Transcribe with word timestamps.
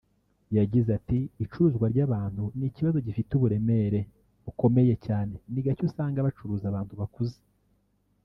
yagize 0.57 0.89
ati 0.99 1.19
“Icuruzwa 1.43 1.85
ry’abantu 1.93 2.43
ni 2.57 2.65
ikibazo 2.69 2.97
gifite 3.05 3.31
uburemere 3.33 3.99
bukomeye 4.43 4.93
cyane… 5.05 5.35
ni 5.51 5.59
gake 5.65 5.83
usanga 5.89 6.25
bacuruza 6.27 6.65
abantu 6.67 6.93
bakuze 7.01 7.37